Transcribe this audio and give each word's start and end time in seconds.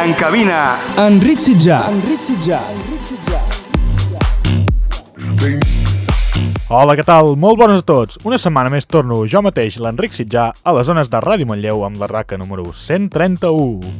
En 0.00 0.14
cabina, 0.16 0.78
Enric 0.96 1.36
Sitjà. 1.36 1.82
Enric 1.92 2.22
Sitjà. 2.24 2.56
Hola, 6.72 6.94
què 6.96 7.04
tal? 7.04 7.34
Molt 7.36 7.60
bones 7.60 7.82
a 7.82 7.84
tots. 7.84 8.16
Una 8.24 8.40
setmana 8.40 8.72
més 8.72 8.88
torno 8.88 9.20
jo 9.28 9.44
mateix, 9.44 9.76
l'Enric 9.76 10.16
Sitjà, 10.16 10.46
a 10.56 10.76
les 10.78 10.88
zones 10.88 11.12
de 11.12 11.20
Ràdio 11.20 11.44
Manlleu 11.52 11.84
amb 11.84 12.00
la 12.00 12.08
raca 12.08 12.40
número 12.40 12.70
131. 12.72 13.92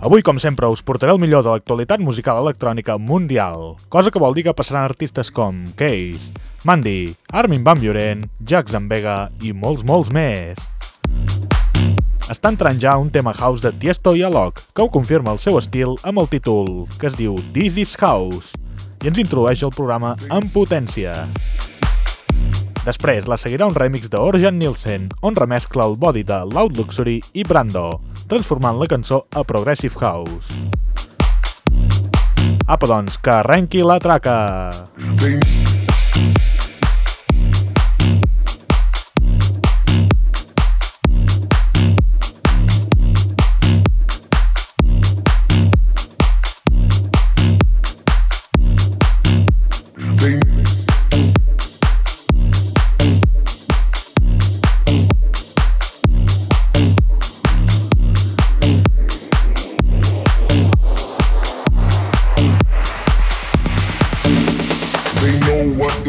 Avui, 0.00 0.24
com 0.24 0.40
sempre, 0.40 0.72
us 0.72 0.80
portaré 0.80 1.12
el 1.12 1.20
millor 1.20 1.44
de 1.44 1.52
l'actualitat 1.52 2.00
musical 2.00 2.40
electrònica 2.40 2.96
mundial, 2.96 3.74
cosa 3.92 4.08
que 4.08 4.22
vol 4.22 4.32
dir 4.32 4.48
que 4.48 4.56
passaran 4.56 4.88
artistes 4.88 5.28
com 5.28 5.60
Case, 5.76 6.32
Mandy, 6.64 7.12
Armin 7.36 7.60
Van 7.60 7.84
Buren, 7.84 8.24
Jack 8.40 8.72
Zambega 8.72 9.26
i 9.44 9.52
molts, 9.52 9.84
molts 9.84 10.08
més 10.08 10.70
està 12.32 12.48
entrant 12.48 12.78
ja 12.80 12.94
un 12.96 13.10
tema 13.12 13.34
house 13.36 13.60
de 13.64 13.72
Tiesto 13.76 14.14
i 14.16 14.22
Alok, 14.24 14.62
que 14.72 14.82
ho 14.84 14.88
confirma 14.88 15.34
el 15.34 15.40
seu 15.42 15.58
estil 15.60 15.96
amb 16.08 16.22
el 16.22 16.28
títol, 16.32 16.86
que 16.98 17.10
es 17.10 17.18
diu 17.18 17.36
This 17.52 17.76
is 17.80 17.92
House, 18.00 18.54
i 19.04 19.10
ens 19.10 19.20
introdueix 19.20 19.64
el 19.66 19.74
programa 19.74 20.14
amb 20.32 20.48
potència. 20.54 21.26
Després 22.84 23.28
la 23.28 23.36
seguirà 23.40 23.68
un 23.68 23.76
remix 23.76 24.08
de 24.12 24.50
Nielsen, 24.50 25.08
on 25.22 25.36
remescla 25.36 25.84
el 25.84 25.96
body 25.96 26.22
de 26.22 26.44
Loud 26.44 26.76
Luxury 26.76 27.20
i 27.32 27.44
Brando, 27.44 28.00
transformant 28.28 28.78
la 28.78 28.86
cançó 28.86 29.26
a 29.34 29.44
Progressive 29.44 29.94
House. 30.00 30.52
Apa 32.66 32.86
doncs, 32.86 33.18
que 33.18 33.30
arrenqui 33.30 33.82
la 33.84 33.98
traca! 34.00 34.88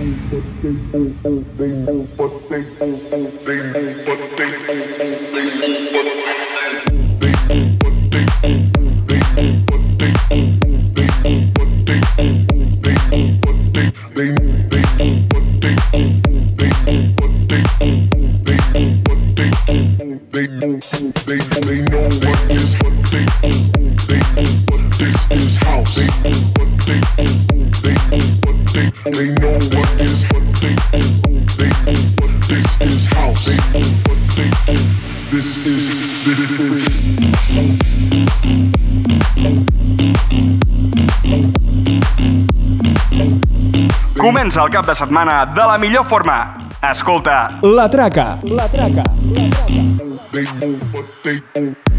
but 0.00 0.42
they 0.62 0.72
don't 0.92 1.24
know, 1.24 1.44
they 1.58 1.68
know, 1.68 2.08
but 2.16 2.48
they 2.48 2.62
don't 2.78 3.10
know, 3.10 3.30
they 3.44 3.56
know, 3.56 4.04
but 4.06 4.36
they 4.38 4.50
don't 4.50 4.98
know, 4.98 5.16
they 5.34 5.50
know, 5.60 6.84
but 6.84 6.89
Comença 44.60 44.68
el 44.68 44.74
cap 44.74 44.88
de 44.88 44.94
setmana 44.94 45.36
de 45.56 45.64
la 45.70 45.78
millor 45.78 46.04
forma. 46.04 46.36
Escolta... 46.90 47.38
La 47.62 47.88
traca. 47.88 48.36
La 48.44 48.68
traca. 48.68 49.04
La 49.32 49.48
traca. 49.56 51.89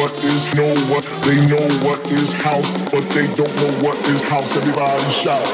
What 0.00 0.24
is, 0.24 0.54
know 0.54 0.74
what 0.88 1.04
they 1.28 1.36
know 1.44 1.60
what 1.86 2.00
is 2.10 2.32
house, 2.32 2.70
but 2.90 3.04
they 3.10 3.26
don't 3.36 3.54
know 3.60 3.84
what 3.84 3.98
is 4.08 4.22
house. 4.22 4.56
Everybody 4.56 5.10
shout. 5.12 5.44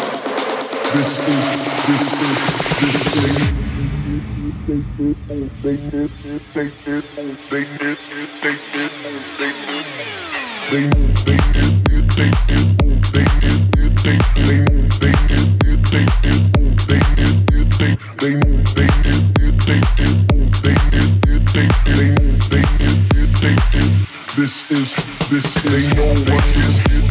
This 0.95 1.19
is, 1.27 1.47
this 1.89 2.07
is, 2.23 2.39
this 2.79 2.95
is. 3.17 3.67
They 4.69 4.83
did, 4.97 5.17
they 5.27 5.43
did, 5.43 5.61
they 5.65 5.77
did, 5.91 6.11
they 6.55 6.69
did, 6.85 7.05
they 7.11 7.27
did, 7.27 7.39
they 7.51 7.65
did, 7.77 7.99
they 14.05 14.19
did, 14.37 14.93
they 14.93 15.06
They 25.63 25.95
know 25.95 26.09
what 26.31 26.57
is 26.57 26.79
good. 26.89 27.06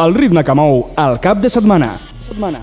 el 0.00 0.14
ritme 0.14 0.42
que 0.44 0.54
mou 0.54 0.92
al 0.96 1.18
cap 1.20 1.38
de 1.38 1.50
setmana. 1.50 1.98
setmana. 2.20 2.60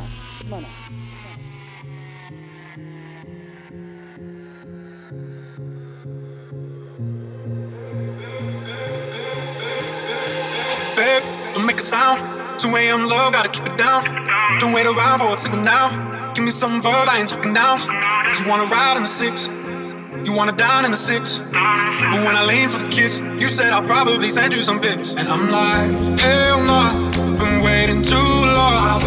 Make 11.66 11.80
a 11.80 11.84
sound. 11.84 12.22
2 12.60 12.76
a.m. 12.76 13.08
low, 13.08 13.30
gotta 13.30 13.50
keep 13.50 13.66
it 13.66 13.78
down. 13.78 14.04
Don't 14.60 14.74
wait 14.74 14.86
around 14.86 15.20
for 15.20 15.34
a 15.34 15.38
signal 15.38 15.64
now. 15.64 16.32
Give 16.34 16.46
me 16.46 16.52
some 16.52 16.82
verb, 16.82 17.08
I 17.10 17.20
ain't 17.20 17.30
talking 17.30 17.54
down. 17.54 17.78
You 18.38 18.50
wanna 18.50 18.66
ride 18.66 18.96
in 18.96 19.04
the 19.04 19.08
six, 19.08 19.48
you 20.24 20.34
wanna 20.34 20.54
dine 20.54 20.86
in 20.86 20.92
the 20.92 20.98
six. 20.98 21.40
But 21.40 22.20
when 22.26 22.36
I 22.36 22.46
lean 22.46 22.70
for 22.70 22.84
the 22.84 22.90
kiss, 22.90 23.20
you 23.20 23.50
said 23.50 23.72
I'll 23.74 23.84
probably 23.84 24.30
send 24.30 24.54
you 24.54 24.62
some 24.62 24.80
pics. 24.80 25.16
And 25.16 25.28
I'm 25.28 25.52
like, 25.52 26.20
hell 26.20 26.60
no. 26.60 26.66
Nah 26.66 27.07
waiting 27.88 28.02
too 28.02 28.16
long. 28.16 29.00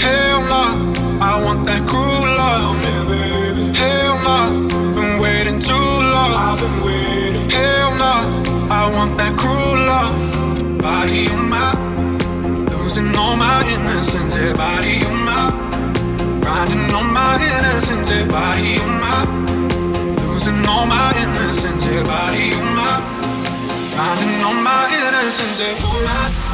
Hell 0.00 0.40
no, 0.40 0.48
nah, 0.48 1.24
I 1.24 1.44
want 1.44 1.64
that 1.66 1.86
cruel 1.86 2.26
love. 2.40 2.74
Hell 3.76 4.16
no, 4.18 4.36
nah, 4.50 4.94
been 4.96 5.20
waiting 5.20 5.60
too 5.60 5.88
long. 6.10 6.58
Hell 7.50 7.90
no, 7.92 7.98
nah, 7.98 8.74
I 8.74 8.90
want 8.90 9.16
that 9.18 9.36
cruel 9.38 9.78
love. 9.86 10.78
Body 10.78 11.28
on 11.28 11.48
my, 11.48 11.70
losing 12.74 13.14
all 13.14 13.36
my 13.36 13.62
innocence. 13.74 14.36
Yeah, 14.36 14.56
body 14.56 15.04
on 15.06 15.24
my, 15.24 15.52
grinding 16.42 16.92
on 16.92 17.12
my 17.12 17.38
innocence. 17.38 18.10
Yeah, 18.10 18.26
body 18.26 18.80
on 18.82 18.94
my, 19.04 19.22
losing 20.26 20.66
all 20.66 20.86
my 20.86 21.14
innocence. 21.22 21.86
Yeah, 21.86 22.02
body 22.02 22.54
on 22.54 22.74
my, 22.74 22.98
grinding 23.94 24.42
on 24.42 24.64
my 24.64 24.82
innocence. 24.90 25.60
Yeah, 25.60 25.86
on 25.86 26.04
my. 26.04 26.53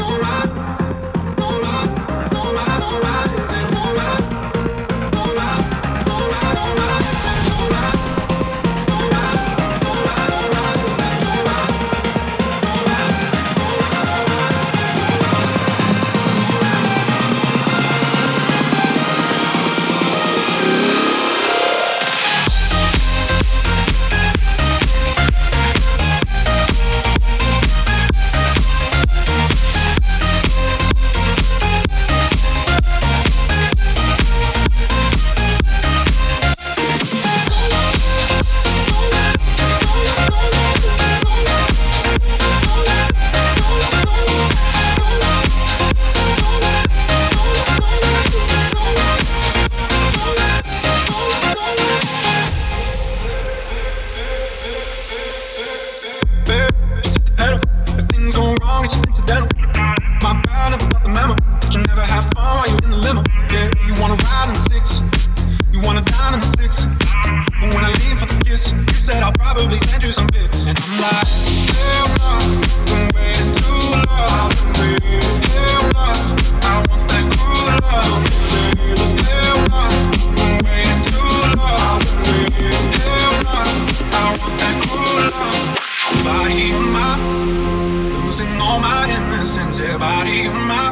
my 89.01 89.09
innocence, 89.09 89.79
your 89.79 89.97
body 89.97 90.47
on 90.47 90.61
my. 90.71 90.87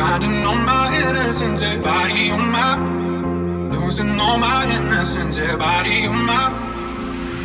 Riding 0.00 0.44
on 0.50 0.58
my 0.64 0.86
innocence, 1.08 1.62
your 1.62 1.82
body 1.82 2.30
on 2.30 2.44
my. 2.54 2.70
Losing 3.74 4.20
all 4.20 4.38
my 4.38 4.62
innocence, 4.76 5.38
your 5.38 5.58
body 5.58 6.06
on 6.06 6.24
my. 6.30 6.44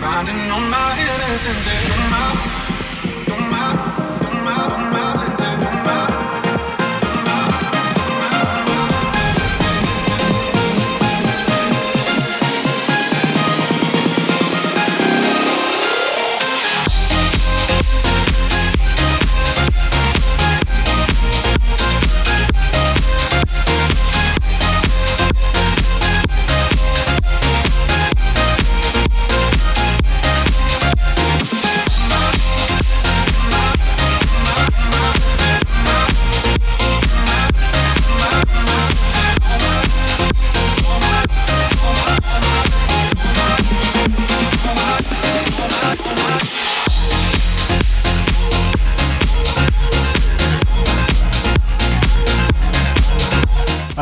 Riding 0.04 0.52
on 0.56 0.64
my 0.70 0.90
innocence, 1.06 1.66
your 1.70 1.82
you're 1.88 2.06
my, 2.14 2.28
you're 3.28 3.46
my. 3.52 3.95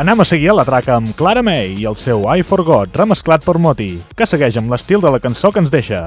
Anem 0.04 0.20
a 0.20 0.24
seguir 0.28 0.50
a 0.52 0.54
la 0.58 0.66
traca 0.68 0.98
amb 0.98 1.14
Clara 1.16 1.40
May 1.40 1.78
i 1.80 1.86
el 1.88 1.94
seu 1.96 2.26
I 2.28 2.42
Forgot 2.44 2.92
remesclat 3.00 3.40
per 3.40 3.54
Moti, 3.56 4.02
que 4.12 4.26
segueix 4.28 4.58
amb 4.60 4.68
l'estil 4.68 5.00
de 5.00 5.08
la 5.08 5.16
cançó 5.16 5.48
que 5.48 5.62
ens 5.64 5.72
deixa. 5.72 6.00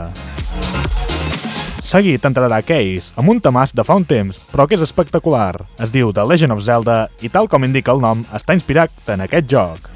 Seguit 1.81 2.27
entrarà 2.29 2.61
Case 2.61 3.17
amb 3.17 3.33
un 3.33 3.41
temàs 3.41 3.73
de 3.73 3.81
fa 3.81 3.97
un 3.97 4.05
temps, 4.05 4.37
però 4.53 4.69
que 4.69 4.77
és 4.77 4.85
espectacular. 4.85 5.65
Es 5.81 5.89
diu 5.89 6.13
The 6.13 6.29
Legend 6.29 6.53
of 6.53 6.61
Zelda 6.61 7.07
i 7.25 7.33
tal 7.33 7.49
com 7.49 7.65
indica 7.65 7.89
el 7.97 8.05
nom, 8.05 8.21
està 8.37 8.53
inspirat 8.53 8.93
en 9.17 9.25
aquest 9.25 9.49
joc. 9.49 9.89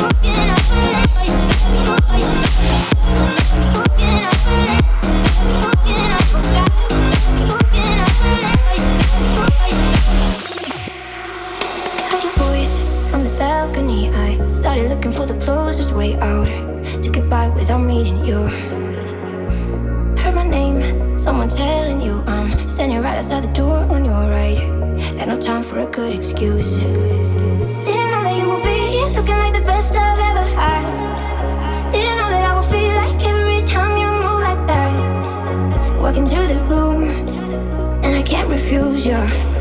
Look 0.00 0.19
someone 21.30 21.48
telling 21.48 22.00
you 22.00 22.24
I'm 22.26 22.68
standing 22.68 23.00
right 23.00 23.16
outside 23.16 23.44
the 23.44 23.52
door 23.52 23.78
on 23.94 24.04
your 24.04 24.24
right. 24.36 24.58
Got 25.16 25.28
no 25.28 25.38
time 25.40 25.62
for 25.62 25.78
a 25.78 25.86
good 25.86 26.12
excuse. 26.12 26.80
Didn't 26.80 28.10
know 28.12 28.22
that 28.26 28.36
you 28.36 28.46
would 28.50 28.64
be 28.64 28.78
here 28.94 29.06
looking 29.16 29.38
like 29.44 29.54
the 29.54 29.60
best 29.60 29.94
I've 29.94 30.18
ever 30.30 30.46
had. 30.58 30.82
Didn't 31.92 32.16
know 32.18 32.30
that 32.34 32.44
I 32.50 32.52
would 32.56 32.68
feel 32.74 32.94
like 33.02 33.20
every 33.32 33.62
time 33.74 33.94
you 34.02 34.08
move 34.24 34.40
like 34.48 34.62
that. 34.72 36.00
Walking 36.02 36.26
through 36.26 36.48
the 36.48 36.60
room, 36.64 37.00
and 38.04 38.12
I 38.16 38.22
can't 38.22 38.48
refuse 38.48 39.06
you. 39.06 39.59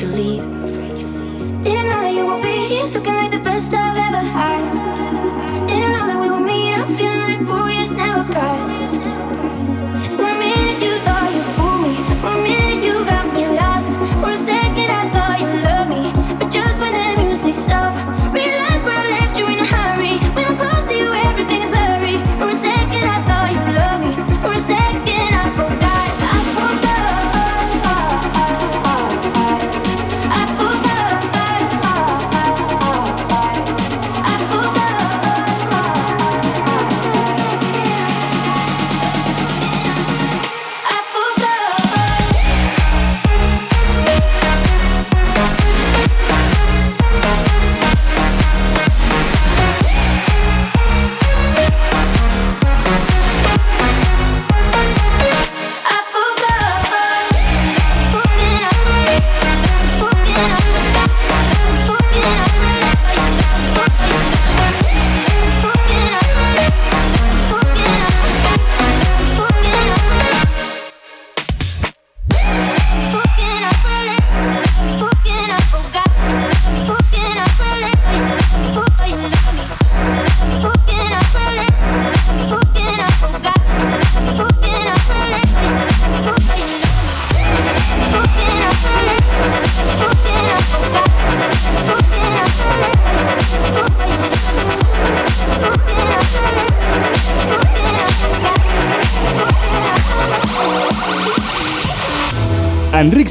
you 0.00 0.08
leave. 0.08 0.33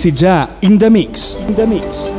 si 0.03 0.11
Ja 0.11 0.49
in 0.59 0.77
the 0.79 0.89
mix. 0.89 1.39
In 1.47 1.55
the 1.55 1.65
mix. 1.65 2.12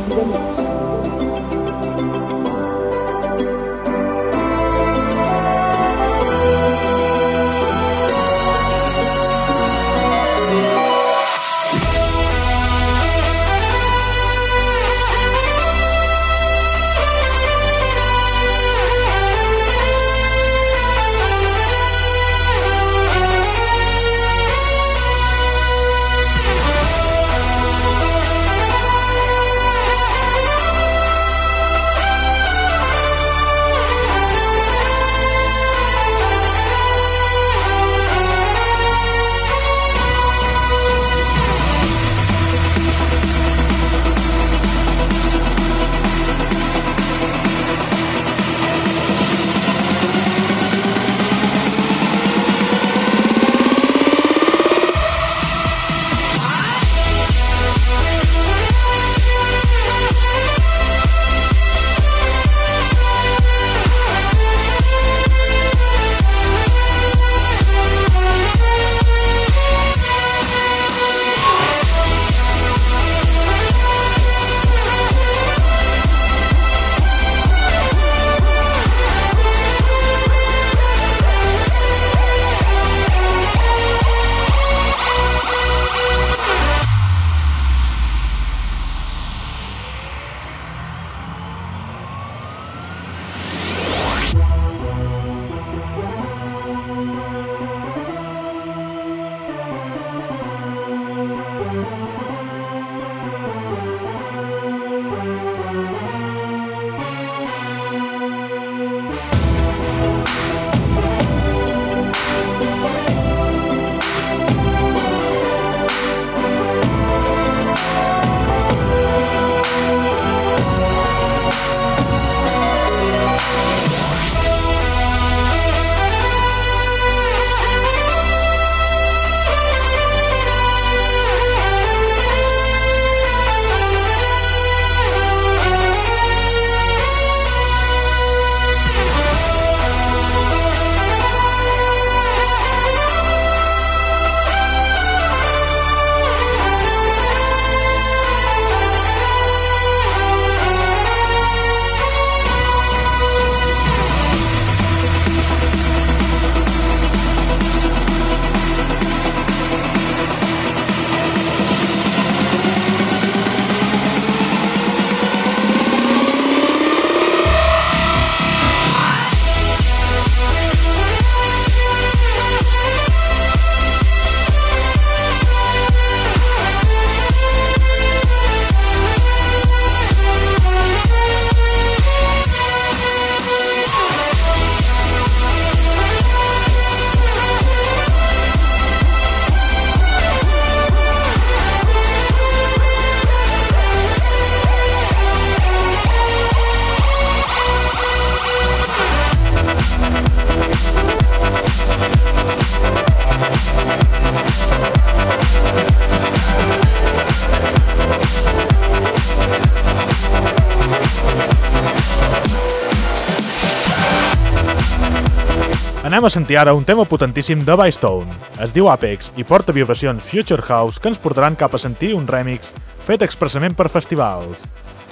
A 216.25 216.29
sentir 216.33 216.57
ara 216.57 216.73
un 216.73 216.81
tema 216.81 217.03
potentíssim 217.05 217.59
de 217.61 217.73
Bystone. 217.77 218.33
Es 218.63 218.71
diu 218.73 218.87
Apex 218.89 219.27
i 219.37 219.43
porta 219.45 219.75
vibracions 219.75 220.25
Future 220.25 220.63
House 220.65 220.97
que 220.97 221.11
ens 221.11 221.19
portaran 221.21 221.53
cap 221.53 221.75
a 221.77 221.81
sentir 221.83 222.15
un 222.17 222.25
remix 222.25 222.71
fet 223.05 223.21
expressament 223.21 223.77
per 223.77 223.91
festivals. 223.93 224.63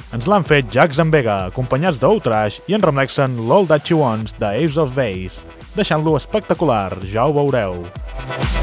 Ens 0.10 0.26
l'han 0.26 0.42
fet 0.42 0.74
Jax 0.74 0.98
and 1.04 1.14
Vega, 1.14 1.38
acompanyats 1.54 2.02
d'Outrash, 2.02 2.64
i 2.66 2.74
en 2.74 2.82
remlexen 2.82 3.38
l'All 3.46 3.70
That 3.70 3.86
She 3.86 4.00
Wants 4.00 4.34
de 4.42 4.56
Ace 4.64 4.82
of 4.82 4.98
Base, 4.98 5.46
deixant-lo 5.78 6.18
espectacular, 6.18 6.98
ja 7.06 7.30
ho 7.30 7.38
veureu. 7.38 7.84
que 7.86 8.63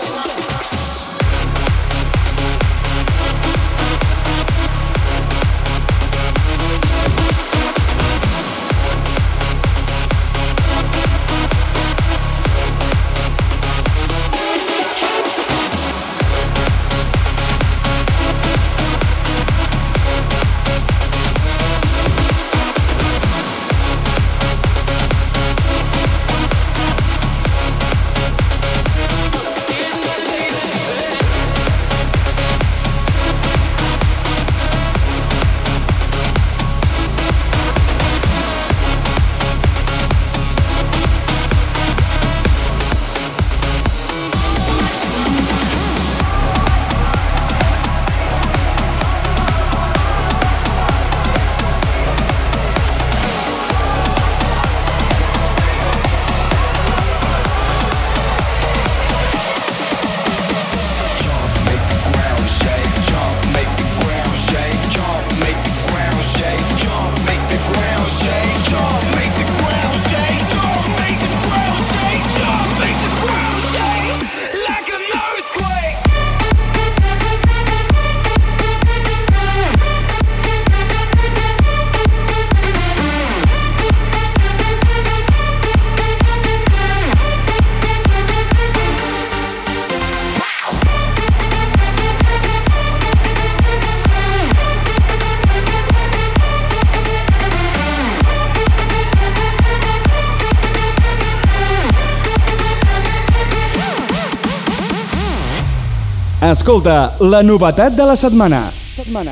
Escolta, 106.51 107.13
la 107.31 107.39
novetat 107.47 107.95
de 107.95 108.03
la 108.03 108.15
setmana. 108.19 108.65
Setmana. 108.97 109.31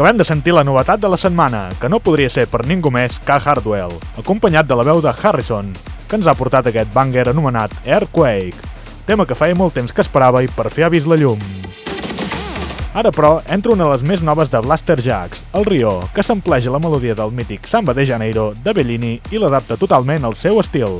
Acabem 0.00 0.16
de 0.16 0.24
sentir 0.24 0.54
la 0.56 0.62
novetat 0.64 0.96
de 0.96 1.08
la 1.12 1.18
setmana, 1.20 1.58
que 1.76 1.88
no 1.92 1.98
podria 2.00 2.30
ser 2.32 2.46
per 2.48 2.62
ningú 2.64 2.88
més 2.88 3.18
que 3.20 3.34
Hardwell, 3.36 3.90
acompanyat 4.16 4.64
de 4.64 4.78
la 4.78 4.86
veu 4.88 5.02
de 5.04 5.12
Harrison, 5.12 5.66
que 6.08 6.16
ens 6.16 6.24
ha 6.24 6.32
portat 6.38 6.70
aquest 6.70 6.88
banger 6.94 7.26
anomenat 7.28 7.74
Airquake, 7.84 8.70
tema 9.04 9.26
que 9.28 9.36
feia 9.36 9.58
molt 9.60 9.76
temps 9.76 9.92
que 9.92 10.00
esperava 10.00 10.40
i 10.40 10.48
per 10.48 10.70
fi 10.72 10.86
ha 10.86 10.88
vist 10.88 11.04
la 11.04 11.18
llum. 11.20 11.42
Ara, 12.96 13.12
però, 13.12 13.42
entra 13.52 13.74
una 13.76 13.84
de 13.84 13.90
les 13.90 14.06
més 14.08 14.24
noves 14.24 14.48
de 14.48 14.62
Blaster 14.64 14.96
Jacks, 15.04 15.44
el 15.52 15.68
Rio, 15.68 15.92
que 16.16 16.24
s'empleja 16.24 16.72
la 16.72 16.80
melodia 16.80 17.12
del 17.12 17.36
mític 17.36 17.68
Samba 17.68 17.92
de 17.92 18.08
Janeiro 18.08 18.54
de 18.56 18.72
Bellini 18.72 19.18
i 19.28 19.36
l'adapta 19.36 19.76
totalment 19.76 20.24
al 20.24 20.32
seu 20.32 20.64
estil. 20.64 20.96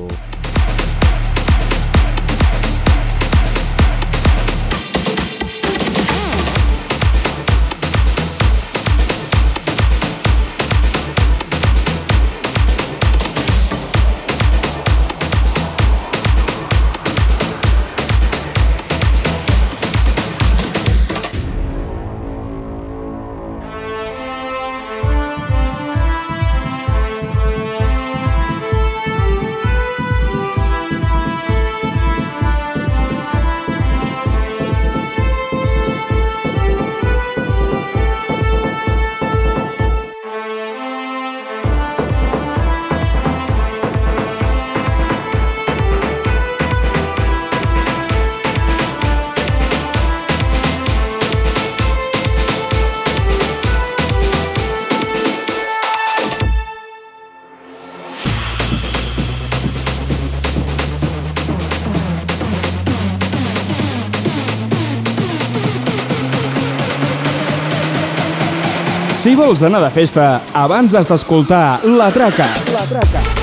Si 69.21 69.35
vols 69.37 69.61
anar 69.69 69.83
de 69.83 69.91
festa, 69.93 70.29
abans 70.57 70.97
has 70.97 71.11
d'escoltar 71.11 71.83
La 71.99 72.09
Traca. 72.15 72.49
La 72.73 72.89
Traca. 72.89 73.40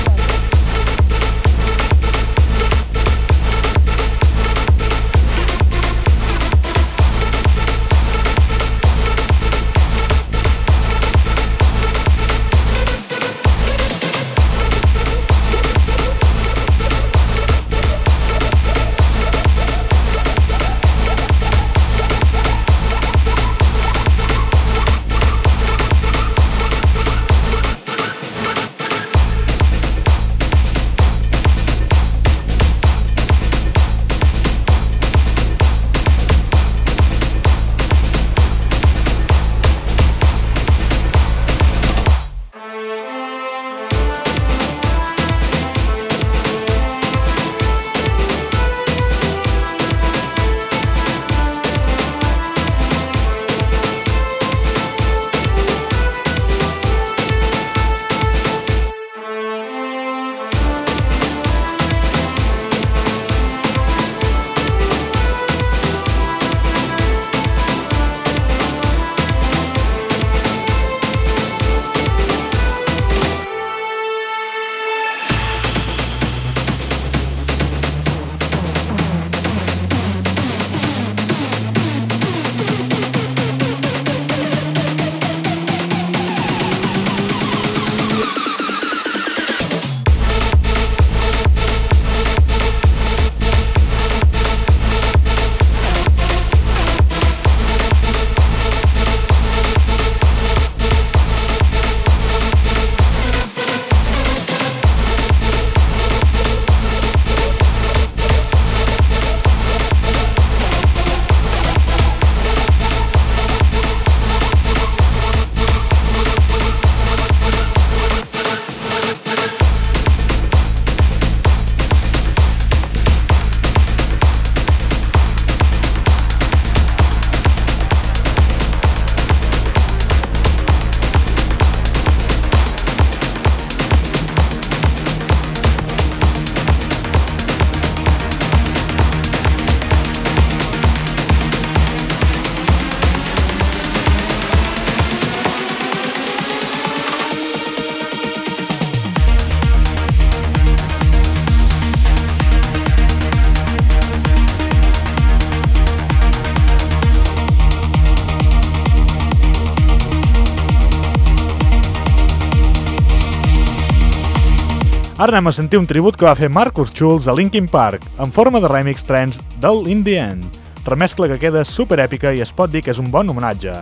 Anem 165.28 165.50
a 165.50 165.52
sentir 165.52 165.76
un 165.76 165.84
tribut 165.84 166.16
que 166.16 166.24
va 166.24 166.32
fer 166.32 166.48
Marcus 166.48 166.88
Schulz 166.88 167.26
a 167.28 167.34
Linkin 167.36 167.66
Park, 167.68 168.06
en 168.16 168.32
forma 168.32 168.62
de 168.64 168.70
remix 168.72 169.04
trance 169.04 169.42
del 169.60 169.84
In 169.92 170.00
The 170.06 170.14
End, 170.16 170.56
remescla 170.86 171.28
que 171.28 171.36
queda 171.42 171.66
super 171.68 171.98
èpica 172.00 172.32
i 172.32 172.40
es 172.40 172.48
pot 172.48 172.72
dir 172.72 172.80
que 172.80 172.94
és 172.94 173.02
un 173.02 173.12
bon 173.12 173.28
homenatge. 173.28 173.76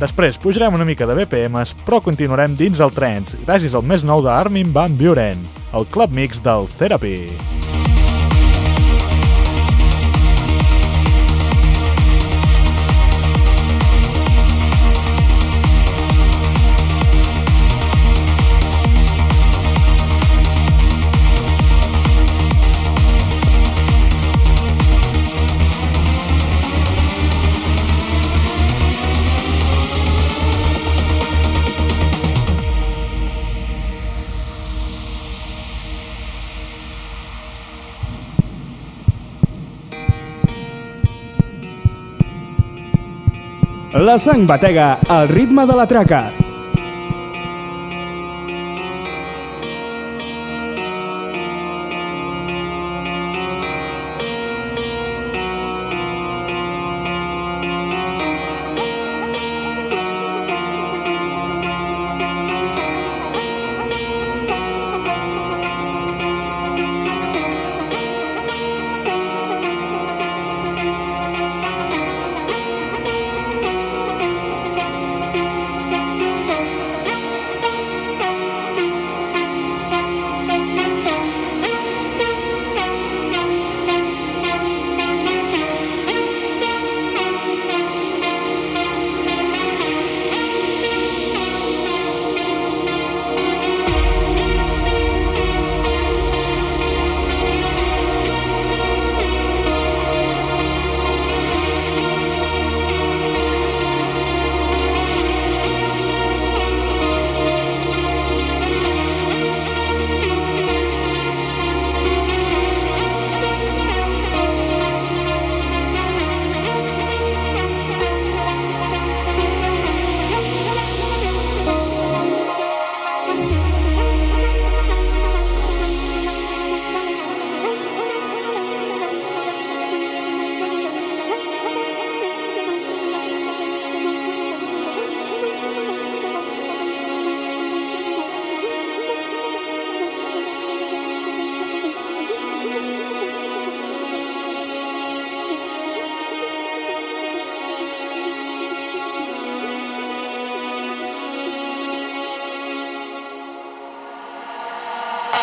Després 0.00 0.40
pujarem 0.40 0.80
una 0.80 0.88
mica 0.88 1.04
de 1.04 1.20
BPMs, 1.20 1.76
però 1.84 2.00
continuarem 2.00 2.56
dins 2.56 2.80
el 2.80 2.96
trance, 2.96 3.36
gràcies 3.44 3.76
al 3.76 3.84
més 3.84 4.00
nou 4.00 4.24
d'Armin 4.24 4.72
Van 4.72 4.96
Buren, 4.96 5.44
el 5.76 5.90
club 5.92 6.16
mix 6.16 6.40
del 6.40 6.64
Therapy. 6.80 7.59
La 43.92 44.18
sang 44.22 44.46
batega 44.46 45.00
al 45.08 45.26
ritme 45.28 45.66
de 45.66 45.74
la 45.74 45.84
traca. 45.84 46.39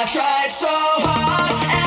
Tried 0.05 0.51
so 0.51 0.67
hard 0.69 1.87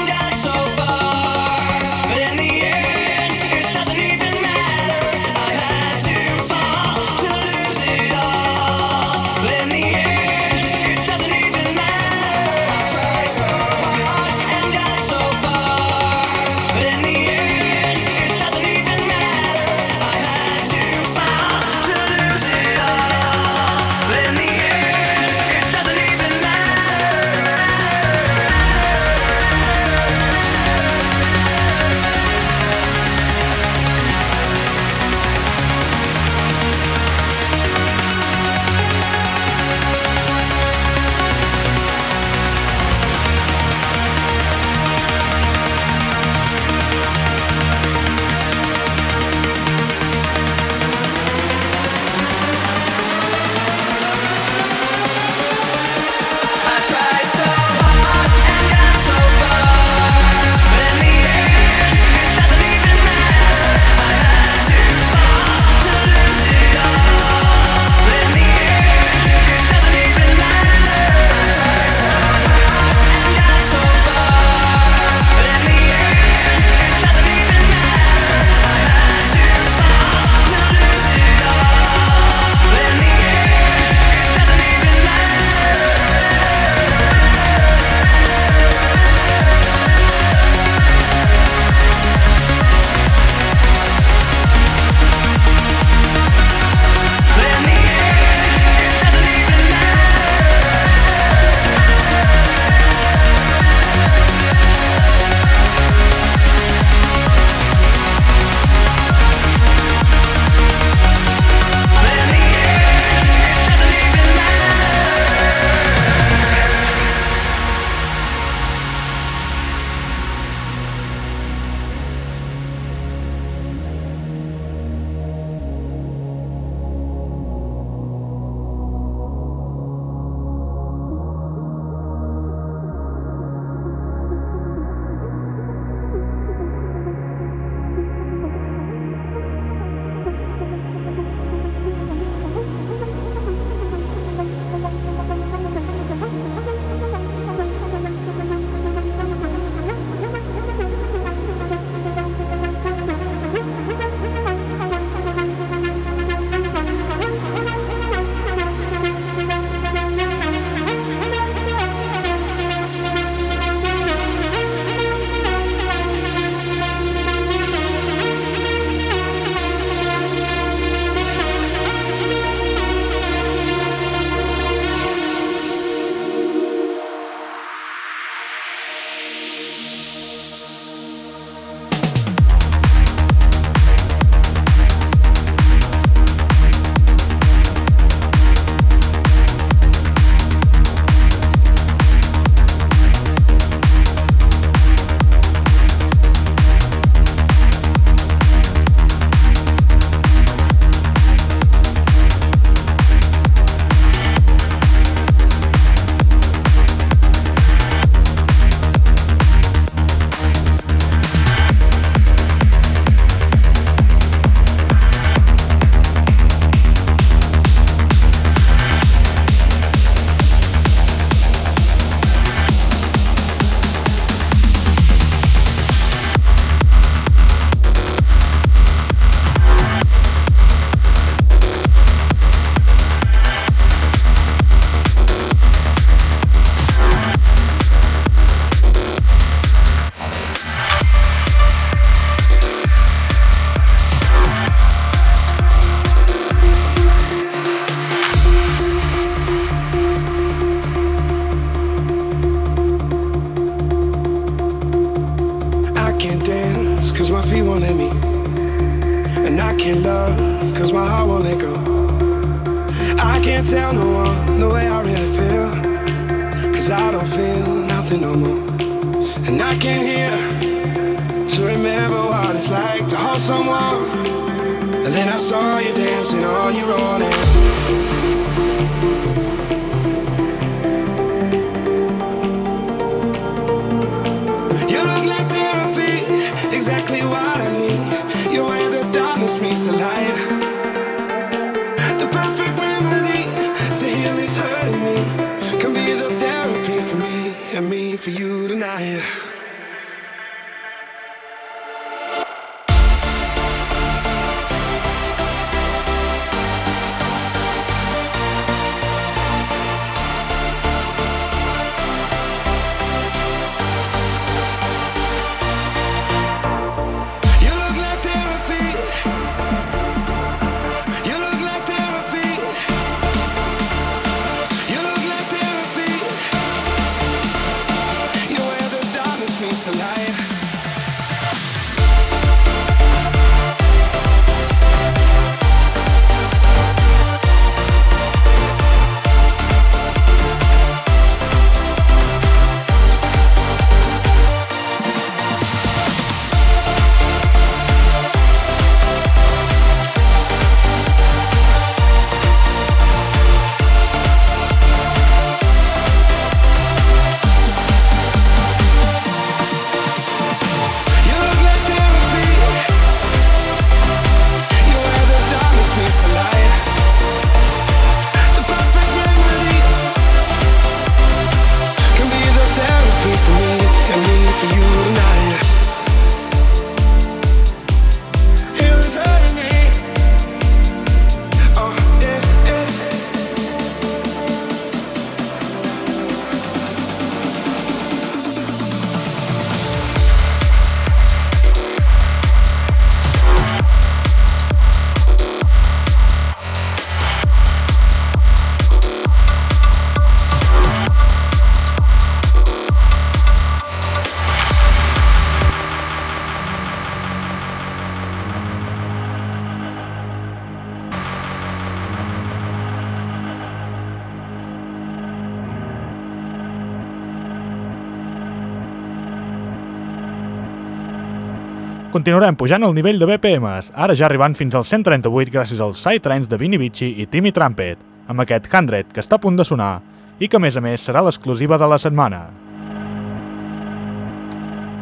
Continuarem 422.21 422.53
pujant 422.53 422.83
el 422.85 422.93
nivell 422.93 423.17
de 423.17 423.25
BPMs, 423.25 423.87
ara 423.97 424.13
ja 424.13 424.27
arribant 424.27 424.53
fins 424.53 424.75
al 424.77 424.83
138 424.85 425.49
gràcies 425.55 425.79
als 425.81 426.03
side 426.05 426.21
trains 426.21 426.51
de 426.51 426.59
Vinny 426.61 426.77
Vici 426.77 427.07
i 427.17 427.25
Timmy 427.25 427.49
Trumpet, 427.49 427.97
amb 428.29 428.43
aquest 428.45 428.67
100 428.69 429.15
que 429.15 429.23
està 429.23 429.39
a 429.39 429.41
punt 429.41 429.57
de 429.57 429.65
sonar 429.65 430.03
i 430.37 430.45
que 430.45 430.59
a 430.59 430.61
més 430.61 430.77
a 430.77 430.83
més 430.85 431.01
serà 431.01 431.23
l'exclusiva 431.25 431.79
de 431.81 431.89
la 431.89 431.97
setmana. 431.97 432.43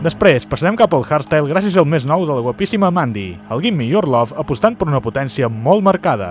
Després 0.07 0.47
passarem 0.47 0.79
cap 0.79 0.95
al 0.95 1.03
hardstyle 1.03 1.51
gràcies 1.51 1.75
al 1.75 1.91
més 1.91 2.07
nou 2.07 2.23
de 2.23 2.39
la 2.39 2.47
guapíssima 2.47 2.93
Mandy, 2.95 3.33
el 3.51 3.67
Gimme 3.67 3.91
Your 3.91 4.07
Love 4.07 4.39
apostant 4.39 4.79
per 4.79 4.87
una 4.87 5.03
potència 5.03 5.51
molt 5.51 5.83
marcada. 5.83 6.31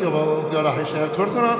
که 0.00 0.06
بابا 0.06 0.34
قرار 0.34 0.72
حیشه 0.78 0.98
کرد 1.18 1.34
طرف 1.34 1.58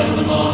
in 0.00 0.16
the. 0.16 0.53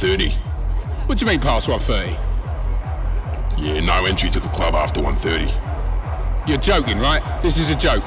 1.30. 0.00 0.32
What 1.06 1.18
do 1.18 1.26
you 1.26 1.30
mean 1.30 1.40
past 1.40 1.68
1.30? 1.68 2.16
Yeah, 3.58 3.80
no 3.80 4.06
entry 4.06 4.30
to 4.30 4.40
the 4.40 4.48
club 4.48 4.74
after 4.74 5.02
1.30. 5.02 6.48
You're 6.48 6.56
joking, 6.56 6.98
right? 6.98 7.22
This 7.42 7.58
is 7.58 7.70
a 7.70 7.74
joke. 7.74 8.02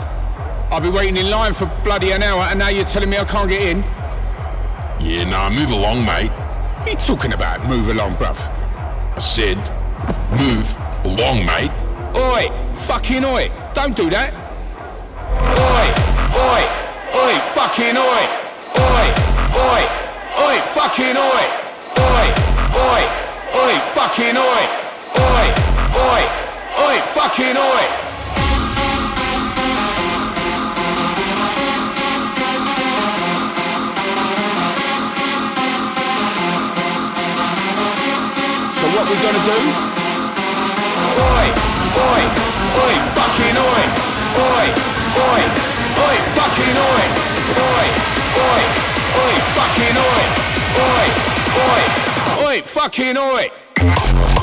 I've 0.72 0.82
been 0.82 0.94
waiting 0.94 1.18
in 1.18 1.30
line 1.30 1.54
for 1.54 1.68
bloody 1.84 2.12
an 2.12 2.24
hour 2.24 2.42
and 2.50 2.58
now 2.58 2.70
you're 2.70 2.86
telling 2.86 3.12
me 3.12 3.18
I 3.18 3.26
can't 3.26 3.48
get 3.48 3.62
in? 3.62 3.84
Yeah, 5.06 5.26
nah, 5.26 5.52
move 5.52 5.70
along, 5.70 6.04
mate. 6.04 6.32
What 6.32 6.88
are 6.88 6.90
you 6.90 6.96
talking 6.96 7.34
about, 7.34 7.68
move 7.68 7.90
along, 7.90 8.16
bruv? 8.16 8.40
I 9.16 9.20
said, 9.20 9.58
move 10.32 10.76
along, 11.06 11.46
mate. 11.46 11.72
Oi! 12.18 12.50
Fucking 12.88 13.24
oi! 13.24 13.52
Don't 13.76 13.96
do 13.96 14.10
that! 14.10 14.34
Oi! 15.62 15.86
Oi! 16.42 16.62
Oi! 17.22 17.34
Fucking 17.54 17.98
oi! 17.98 18.24
Oi! 18.82 19.06
Oi! 19.62 19.82
Oi! 20.42 20.60
Fucking! 20.74 21.18
Oi! 21.18 21.33
Fucking 27.34 27.58
oi! 27.58 27.86
So 38.70 38.86
what 38.94 39.10
we 39.10 39.16
gonna 39.18 39.42
do? 39.50 39.58
Oi! 41.18 41.48
Oi! 41.98 42.24
Oi! 42.78 42.96
Fucking 43.18 43.58
oi! 43.58 43.84
Oi! 44.38 44.68
Oi! 45.18 45.42
Oi! 46.06 46.18
Fucking 46.38 46.78
oi! 46.78 47.04
Oi! 47.58 47.88
Oi! 48.46 48.62
Oi! 49.24 49.36
Fucking 49.58 49.98
oi! 49.98 50.24
Oi! 50.86 51.08
Oi! 51.66 51.82
Oi! 52.46 52.62
Fucking 52.62 53.18
oi! 53.18 54.43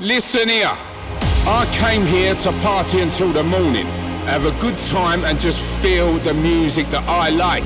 Listen 0.00 0.48
here. 0.48 0.70
I 1.46 1.66
came 1.72 2.06
here 2.06 2.34
to 2.34 2.52
party 2.60 3.00
until 3.00 3.32
the 3.32 3.42
morning, 3.42 3.86
have 4.26 4.44
a 4.44 4.52
good 4.60 4.78
time 4.78 5.24
and 5.24 5.40
just 5.40 5.60
feel 5.82 6.14
the 6.18 6.34
music 6.34 6.86
that 6.88 7.02
I 7.08 7.30
like. 7.30 7.64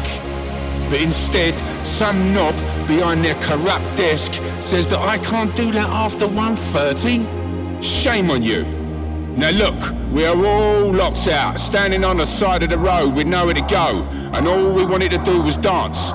But 0.88 1.02
instead, 1.02 1.54
some 1.86 2.32
knob 2.32 2.54
behind 2.86 3.24
their 3.24 3.34
corrupt 3.42 3.84
desk 3.96 4.32
says 4.60 4.88
that 4.88 5.00
I 5.00 5.18
can't 5.18 5.54
do 5.54 5.72
that 5.72 5.88
after 5.88 6.26
1.30. 6.26 7.82
Shame 7.82 8.30
on 8.30 8.42
you. 8.42 8.81
Now 9.36 9.50
look, 9.50 9.94
we 10.12 10.26
are 10.26 10.36
all 10.36 10.92
locked 10.94 11.26
out, 11.26 11.58
standing 11.58 12.04
on 12.04 12.18
the 12.18 12.26
side 12.26 12.62
of 12.62 12.68
the 12.68 12.76
road 12.76 13.14
with 13.14 13.26
nowhere 13.26 13.54
to 13.54 13.62
go, 13.62 14.06
and 14.34 14.46
all 14.46 14.72
we 14.74 14.84
wanted 14.84 15.10
to 15.12 15.18
do 15.18 15.40
was 15.40 15.56
dance. 15.56 16.12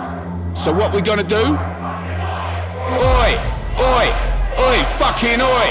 So 0.53 0.72
what 0.72 0.93
we 0.93 1.01
gonna 1.01 1.24
do? 1.24 1.36
Oi! 1.36 3.32
Oi! 3.80 4.07
Oi! 4.59 4.84
Fucking 5.01 5.41
oi! 5.41 5.68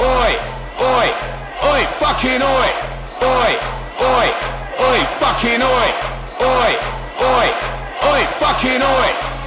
Oi! 0.00 0.36
Oi! 0.80 1.08
Oi! 1.70 1.86
Fucking 2.02 2.42
oi! 2.42 2.68
Oi! 3.22 3.52
Oi! 4.02 4.28
Oi! 4.82 5.00
Fucking 5.22 5.62
oi! 5.62 5.88
Oi! 6.42 6.72
Oi! 7.22 7.48
Oi! 8.10 8.26
Fucking 8.42 8.82
oi! 8.82 9.37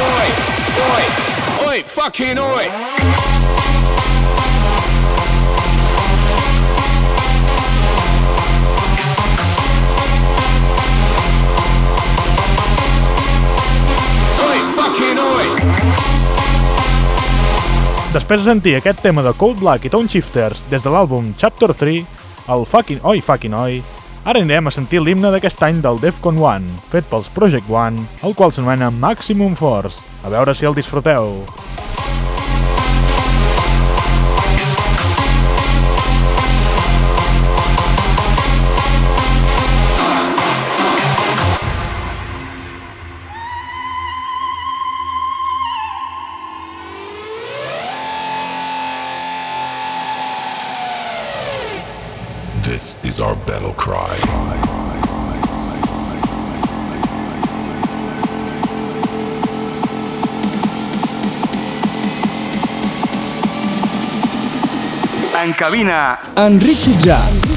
Oi! 0.00 0.28
Oi! 0.84 1.04
Oi! 1.66 1.78
Fucking 1.86 2.38
oi! 2.38 2.66
Després 18.14 18.38
de 18.38 18.46
sentir 18.46 18.76
aquest 18.78 19.00
tema 19.02 19.24
de 19.26 19.32
Cold 19.34 19.58
Black 19.58 19.88
i 19.88 19.90
Tone 19.90 20.06
Shifters 20.06 20.60
des 20.70 20.84
de 20.84 20.90
l'àlbum 20.90 21.32
Chapter 21.38 21.74
3, 21.74 22.04
el 22.54 22.62
Fucking 22.70 23.00
Oi 23.10 23.18
Fucking 23.20 23.56
Oi, 23.58 23.80
ara 24.24 24.40
anirem 24.40 24.68
a 24.68 24.72
sentir 24.72 25.02
l'himne 25.04 25.30
d'aquest 25.34 25.60
any 25.66 25.82
del 25.84 26.00
Defcon 26.00 26.40
1, 26.40 26.70
fet 26.92 27.08
pels 27.10 27.28
Project 27.36 27.68
One, 27.68 28.06
el 28.24 28.34
qual 28.34 28.52
s'anomena 28.52 28.90
Maximum 28.90 29.54
Force. 29.56 30.00
A 30.24 30.32
veure 30.32 30.56
si 30.56 30.64
el 30.64 30.76
disfruteu. 30.76 31.44
Is 53.14 53.20
our 53.20 53.36
battle 53.46 53.72
cry. 53.74 54.16
En 65.36 65.54
cabina, 65.54 66.18
Enric 66.34 66.76
Sitjà. 66.76 67.53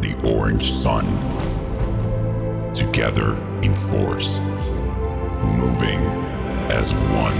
The 0.00 0.14
orange 0.24 0.72
sun. 0.72 1.04
Together 2.72 3.36
in 3.62 3.74
force, 3.74 4.38
moving 5.58 6.00
as 6.70 6.94
one. 6.94 7.36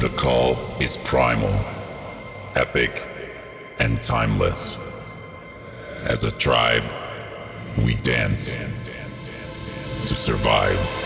The 0.00 0.08
call 0.16 0.56
is 0.80 0.96
primal, 0.96 1.64
epic, 2.54 3.06
and 3.78 4.00
timeless. 4.00 4.76
As 6.04 6.24
a 6.24 6.36
tribe, 6.38 6.84
we 7.84 7.94
dance 7.96 8.56
to 10.06 10.14
survive. 10.14 11.05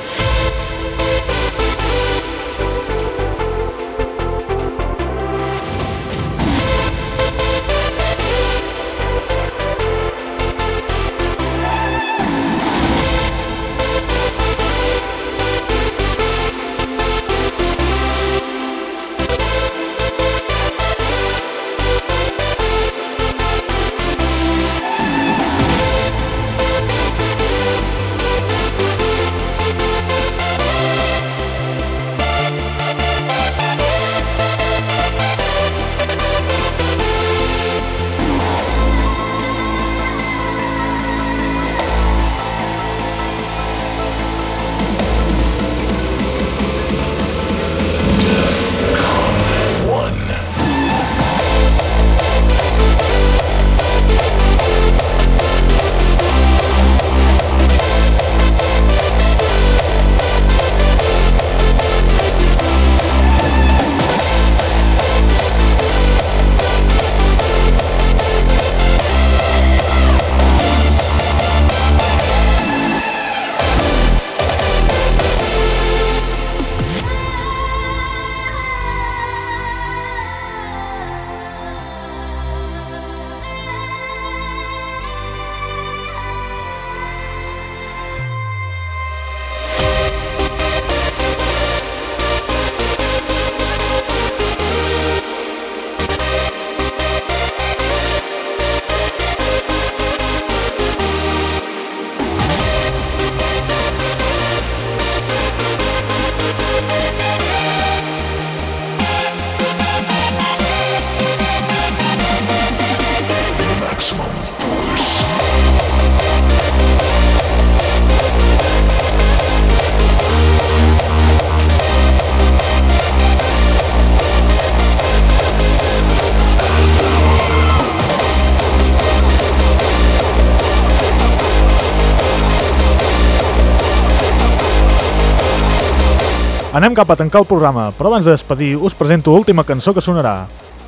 Anem 136.81 136.95
cap 136.97 137.11
a 137.12 137.14
tancar 137.20 137.43
el 137.43 137.45
programa, 137.45 137.91
però 137.93 138.09
abans 138.09 138.24
de 138.24 138.33
despedir 138.33 138.70
us 138.81 138.95
presento 138.97 139.35
l'última 139.35 139.66
cançó 139.68 139.93
que 139.93 140.01
sonarà. 140.01 140.47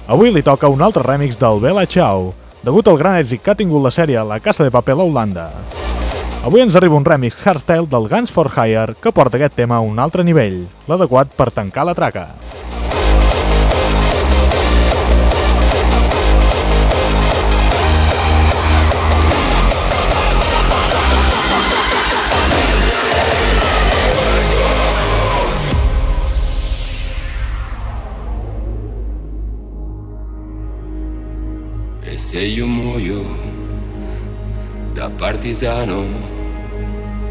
Avui 0.08 0.30
li 0.32 0.40
toca 0.40 0.70
un 0.72 0.80
altre 0.80 1.02
remix 1.04 1.36
del 1.36 1.60
Bella 1.60 1.84
Ciao, 1.84 2.30
degut 2.64 2.88
al 2.88 2.96
gran 2.96 3.18
èxit 3.20 3.42
que 3.44 3.52
ha 3.52 3.58
tingut 3.58 3.84
la 3.84 3.92
sèrie 3.92 4.22
La 4.24 4.38
Casa 4.40 4.64
de 4.64 4.72
Papel 4.72 5.02
a 5.02 5.04
Holanda. 5.04 5.44
Avui 6.48 6.64
ens 6.64 6.80
arriba 6.80 6.96
un 6.96 7.04
remix 7.04 7.36
hardstyle 7.44 7.84
del 7.92 8.08
Guns 8.08 8.32
for 8.32 8.48
Hire 8.48 8.96
que 9.02 9.12
porta 9.12 9.36
aquest 9.36 9.52
tema 9.60 9.76
a 9.76 9.84
un 9.84 10.00
altre 10.00 10.24
nivell, 10.24 10.62
l'adequat 10.88 11.36
per 11.36 11.50
tancar 11.52 11.84
la 11.84 11.92
traca. 11.92 12.30
Partigiano, 35.42 36.04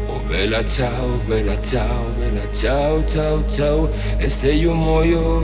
oh 0.06 0.20
bella 0.28 0.62
ciao, 0.66 1.18
bella 1.26 1.58
ciao, 1.62 2.12
bella 2.18 2.52
ciao, 2.52 3.02
ciao, 3.06 3.42
ciao. 3.48 3.88
E 4.18 4.28
se 4.28 4.52
io 4.52 4.74
muoio 4.74 5.42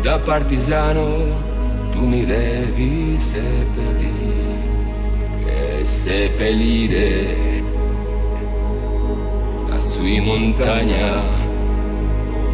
da 0.00 0.18
partigiano, 0.18 1.36
tu 1.90 2.06
mi 2.06 2.24
devi 2.24 3.18
seppellire, 3.18 4.56
e 5.44 5.84
seppellire 5.84 7.62
lassù 9.68 10.02
in 10.06 10.24
montagna. 10.24 11.16
Oh, 11.18 11.36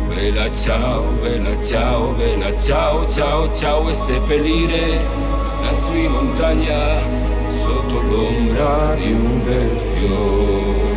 Bella 0.09 0.53
ciao, 0.53 1.03
bella 1.23 1.63
ciao, 1.63 2.13
bella 2.15 2.59
ciao, 2.59 3.09
ciao, 3.09 3.55
ciao 3.55 3.89
e 3.89 3.95
seppellire 3.95 4.99
lassù 5.63 5.95
in 5.95 6.11
montagna 6.11 7.24
sombra 8.03 8.97
de 8.97 9.15
un 9.15 9.45
delfín. 9.45 10.94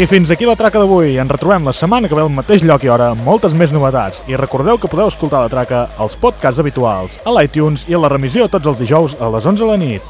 I 0.00 0.06
fins 0.08 0.30
aquí 0.32 0.46
la 0.48 0.54
traca 0.56 0.80
d'avui. 0.80 1.18
Ens 1.20 1.28
retrobem 1.28 1.66
la 1.68 1.74
setmana 1.76 2.08
que 2.08 2.16
ve 2.16 2.22
al 2.22 2.30
mateix 2.32 2.62
lloc 2.64 2.86
i 2.86 2.88
hora 2.88 3.10
moltes 3.18 3.52
més 3.52 3.68
novetats. 3.68 4.22
I 4.32 4.38
recordeu 4.40 4.78
que 4.80 4.88
podeu 4.88 5.10
escoltar 5.12 5.42
la 5.44 5.50
traca 5.52 5.82
als 6.00 6.14
podcasts 6.16 6.56
habituals, 6.62 7.18
a 7.20 7.34
l'iTunes 7.36 7.84
i 7.84 7.98
a 7.98 8.00
la 8.00 8.08
remissió 8.08 8.48
tots 8.48 8.70
els 8.70 8.80
dijous 8.80 9.18
a 9.20 9.28
les 9.34 9.44
11 9.44 9.60
de 9.60 9.68
la 9.68 9.76
nit. 9.76 10.06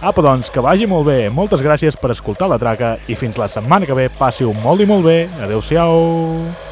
Apa, 0.00 0.24
doncs, 0.24 0.48
que 0.48 0.64
vagi 0.64 0.88
molt 0.88 1.10
bé. 1.10 1.18
Moltes 1.28 1.60
gràcies 1.60 2.00
per 2.00 2.14
escoltar 2.16 2.48
la 2.48 2.56
traca 2.56 2.94
i 3.12 3.18
fins 3.18 3.36
la 3.36 3.50
setmana 3.52 3.84
que 3.84 3.98
ve 3.98 4.08
passi-ho 4.08 4.56
molt 4.64 4.80
i 4.80 4.88
molt 4.88 5.04
bé. 5.04 5.18
Adéu-siau. 5.44 6.65